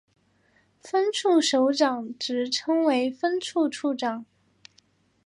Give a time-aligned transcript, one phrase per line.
[0.79, 4.25] 分处首长职称为分处处长。